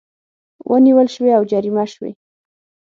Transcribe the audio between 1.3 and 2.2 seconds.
او جریمه شوې